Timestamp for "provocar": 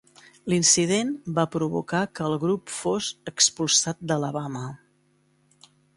1.55-2.01